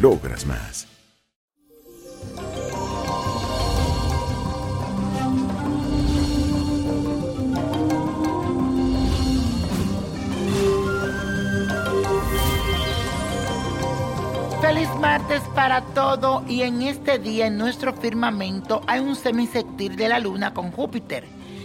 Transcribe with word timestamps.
logras 0.00 0.46
más. 0.46 0.86
Feliz 14.60 14.88
martes 14.98 15.42
para 15.54 15.82
todo 15.82 16.42
y 16.48 16.62
en 16.62 16.82
este 16.82 17.18
día 17.18 17.46
en 17.46 17.58
nuestro 17.58 17.92
firmamento 17.92 18.80
hay 18.86 19.00
un 19.00 19.14
semisectil 19.14 19.94
de 19.96 20.08
la 20.08 20.18
luna 20.18 20.54
con 20.54 20.72
Júpiter 20.72 21.24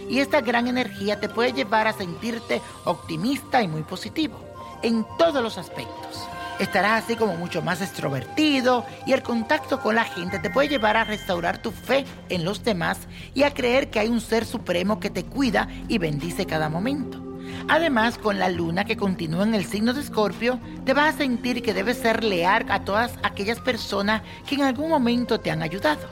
y 0.09 0.19
esta 0.19 0.41
gran 0.41 0.67
energía 0.67 1.19
te 1.19 1.29
puede 1.29 1.53
llevar 1.53 1.87
a 1.87 1.93
sentirte 1.93 2.61
optimista 2.85 3.63
y 3.63 3.67
muy 3.67 3.83
positivo 3.83 4.37
en 4.81 5.05
todos 5.17 5.41
los 5.41 5.57
aspectos. 5.57 6.27
Estarás 6.59 7.05
así 7.05 7.15
como 7.15 7.35
mucho 7.35 7.61
más 7.61 7.81
extrovertido 7.81 8.85
y 9.05 9.13
el 9.13 9.23
contacto 9.23 9.79
con 9.79 9.95
la 9.95 10.03
gente 10.03 10.39
te 10.39 10.49
puede 10.49 10.67
llevar 10.67 10.97
a 10.97 11.05
restaurar 11.05 11.61
tu 11.61 11.71
fe 11.71 12.05
en 12.27 12.43
los 12.43 12.65
demás 12.65 12.99
y 13.33 13.43
a 13.43 13.53
creer 13.53 13.89
que 13.89 13.99
hay 13.99 14.09
un 14.09 14.19
ser 14.19 14.45
supremo 14.45 14.99
que 14.99 15.09
te 15.09 15.23
cuida 15.23 15.69
y 15.87 15.97
bendice 15.99 16.45
cada 16.45 16.67
momento. 16.67 17.23
Además, 17.69 18.17
con 18.17 18.39
la 18.39 18.49
luna 18.49 18.83
que 18.83 18.97
continúa 18.97 19.43
en 19.43 19.55
el 19.55 19.65
signo 19.65 19.93
de 19.93 20.01
Escorpio, 20.01 20.59
te 20.83 20.93
vas 20.93 21.15
a 21.15 21.17
sentir 21.17 21.61
que 21.61 21.73
debes 21.73 21.97
ser 21.97 22.25
leal 22.25 22.65
a 22.69 22.83
todas 22.83 23.13
aquellas 23.23 23.59
personas 23.61 24.21
que 24.45 24.55
en 24.55 24.63
algún 24.63 24.89
momento 24.89 25.39
te 25.39 25.51
han 25.51 25.63
ayudado. 25.63 26.07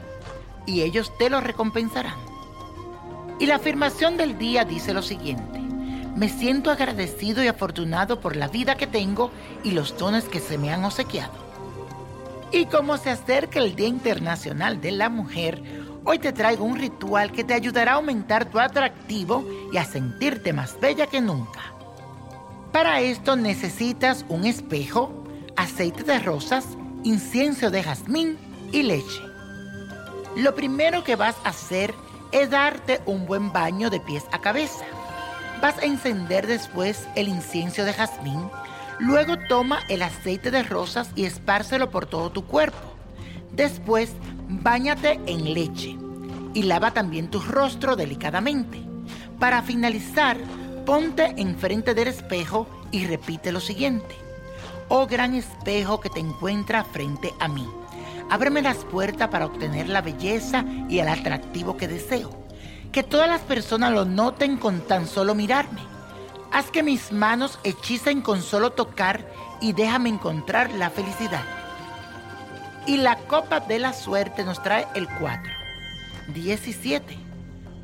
Y 0.65 0.81
ellos 0.81 1.11
te 1.17 1.29
lo 1.29 1.41
recompensarán. 1.41 2.15
Y 3.39 3.47
la 3.47 3.55
afirmación 3.55 4.17
del 4.17 4.37
día 4.37 4.63
dice 4.63 4.93
lo 4.93 5.01
siguiente. 5.01 5.66
Me 6.17 6.27
siento 6.27 6.71
agradecido 6.71 7.41
y 7.43 7.47
afortunado 7.47 8.19
por 8.19 8.35
la 8.35 8.49
vida 8.49 8.75
que 8.75 8.87
tengo 8.87 9.31
y 9.63 9.71
los 9.71 9.97
dones 9.97 10.25
que 10.25 10.39
se 10.39 10.57
me 10.57 10.73
han 10.73 10.83
obsequiado. 10.83 11.33
Y 12.51 12.65
como 12.65 12.97
se 12.97 13.11
acerca 13.11 13.59
el 13.59 13.75
Día 13.75 13.87
Internacional 13.87 14.81
de 14.81 14.91
la 14.91 15.09
Mujer, 15.09 15.61
Hoy 16.09 16.19
te 16.19 16.31
traigo 16.31 16.63
un 16.63 16.77
ritual 16.77 17.33
que 17.33 17.43
te 17.43 17.53
ayudará 17.53 17.91
a 17.91 17.95
aumentar 17.95 18.45
tu 18.45 18.59
atractivo 18.59 19.45
y 19.73 19.75
a 19.75 19.83
sentirte 19.83 20.53
más 20.53 20.79
bella 20.79 21.05
que 21.07 21.19
nunca. 21.19 21.59
Para 22.71 23.01
esto 23.01 23.35
necesitas 23.35 24.23
un 24.29 24.45
espejo, 24.45 25.25
aceite 25.57 26.03
de 26.03 26.19
rosas, 26.19 26.65
incienso 27.03 27.71
de 27.71 27.83
jazmín 27.83 28.37
y 28.71 28.83
leche. 28.83 29.21
Lo 30.37 30.55
primero 30.55 31.03
que 31.03 31.17
vas 31.17 31.35
a 31.43 31.49
hacer 31.49 31.93
es 32.31 32.49
darte 32.51 33.01
un 33.05 33.25
buen 33.25 33.51
baño 33.51 33.89
de 33.89 33.99
pies 33.99 34.23
a 34.31 34.39
cabeza. 34.39 34.85
Vas 35.61 35.77
a 35.79 35.85
encender 35.85 36.47
después 36.47 37.07
el 37.15 37.27
incienso 37.27 37.83
de 37.83 37.93
jazmín, 37.93 38.49
luego 38.99 39.37
toma 39.47 39.79
el 39.89 40.01
aceite 40.01 40.51
de 40.51 40.63
rosas 40.63 41.09
y 41.15 41.25
espárcelo 41.25 41.89
por 41.89 42.05
todo 42.05 42.31
tu 42.31 42.45
cuerpo. 42.45 42.93
Después 43.51 44.11
Báñate 44.49 45.19
en 45.25 45.53
leche 45.53 45.97
y 46.53 46.63
lava 46.63 46.91
también 46.91 47.29
tu 47.29 47.41
rostro 47.41 47.97
delicadamente. 47.97 48.81
Para 49.39 49.61
finalizar, 49.61 50.37
ponte 50.85 51.33
enfrente 51.35 51.93
del 51.93 52.07
espejo 52.07 52.65
y 52.91 53.05
repite 53.05 53.51
lo 53.51 53.59
siguiente. 53.59 54.15
Oh 54.87 55.05
gran 55.05 55.35
espejo 55.35 55.99
que 55.99 56.09
te 56.09 56.21
encuentra 56.21 56.85
frente 56.85 57.33
a 57.41 57.49
mí, 57.49 57.67
ábreme 58.29 58.61
las 58.61 58.77
puertas 58.85 59.27
para 59.27 59.45
obtener 59.45 59.89
la 59.89 60.01
belleza 60.01 60.63
y 60.87 60.99
el 60.99 61.09
atractivo 61.09 61.75
que 61.75 61.89
deseo. 61.89 62.46
Que 62.91 63.03
todas 63.03 63.29
las 63.29 63.41
personas 63.41 63.91
lo 63.91 64.05
noten 64.05 64.57
con 64.57 64.81
tan 64.81 65.07
solo 65.07 65.35
mirarme. 65.35 65.81
Haz 66.51 66.71
que 66.71 66.83
mis 66.83 67.11
manos 67.11 67.59
hechicen 67.63 68.21
con 68.21 68.41
solo 68.41 68.71
tocar 68.71 69.25
y 69.61 69.73
déjame 69.73 70.09
encontrar 70.09 70.71
la 70.71 70.89
felicidad. 70.89 71.43
Y 72.85 72.97
la 72.97 73.17
copa 73.17 73.59
de 73.59 73.79
la 73.79 73.93
suerte 73.93 74.45
nos 74.45 74.63
trae 74.63 74.87
el 74.95 75.07
4, 75.19 75.51
17, 76.33 77.17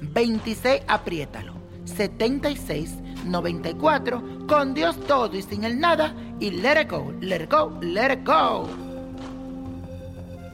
26, 0.01 0.81
apriétalo, 0.87 1.53
76, 1.83 2.91
94, 3.25 4.47
con 4.47 4.73
Dios 4.73 4.97
todo 5.07 5.35
y 5.35 5.41
sin 5.41 5.65
el 5.65 5.79
nada, 5.79 6.13
y 6.39 6.51
let 6.51 6.81
it 6.81 6.89
go, 6.89 7.13
let 7.19 7.43
it 7.43 7.51
go, 7.51 7.77
let 7.81 8.13
it 8.13 8.25
go. 8.25 8.82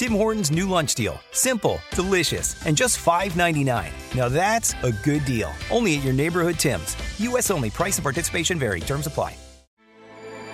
Tim 0.00 0.12
Hortons' 0.12 0.50
new 0.50 0.66
lunch 0.66 0.94
deal. 0.94 1.20
Simple, 1.30 1.78
delicious, 1.90 2.64
and 2.64 2.74
just 2.74 3.04
$5.99. 3.04 4.16
Now 4.16 4.30
that's 4.30 4.72
a 4.82 4.92
good 4.92 5.22
deal. 5.26 5.52
Only 5.70 5.98
at 5.98 6.04
your 6.04 6.14
neighborhood 6.14 6.54
Tim's. 6.58 6.96
U.S. 7.18 7.50
only. 7.50 7.68
Price 7.68 7.98
and 7.98 8.02
participation 8.02 8.58
vary. 8.58 8.80
Terms 8.80 9.06
apply. 9.06 9.36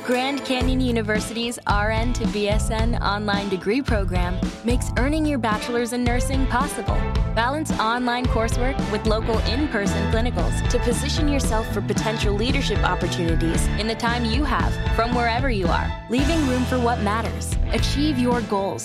Grand 0.04 0.44
Canyon 0.44 0.80
University's 0.80 1.58
RN 1.68 2.12
to 2.14 2.24
BSN 2.34 3.00
online 3.00 3.48
degree 3.48 3.80
program 3.80 4.36
makes 4.64 4.90
earning 4.98 5.24
your 5.24 5.38
bachelor's 5.38 5.92
in 5.92 6.02
nursing 6.02 6.44
possible. 6.46 6.96
Balance 7.36 7.70
online 7.74 8.26
coursework 8.26 8.76
with 8.90 9.06
local 9.06 9.38
in 9.40 9.68
person 9.68 10.10
clinicals 10.10 10.68
to 10.70 10.78
position 10.80 11.28
yourself 11.28 11.72
for 11.72 11.80
potential 11.80 12.34
leadership 12.34 12.78
opportunities 12.80 13.64
in 13.78 13.86
the 13.86 13.94
time 13.94 14.24
you 14.24 14.42
have 14.42 14.72
from 14.96 15.14
wherever 15.14 15.50
you 15.50 15.68
are, 15.68 16.04
leaving 16.10 16.44
room 16.48 16.64
for 16.64 16.80
what 16.80 17.00
matters. 17.02 17.56
Achieve 17.72 18.18
your 18.18 18.40
goals 18.42 18.84